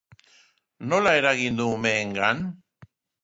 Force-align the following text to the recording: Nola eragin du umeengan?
Nola 0.93 1.11
eragin 1.17 1.59
du 1.59 1.67
umeengan? 1.73 2.41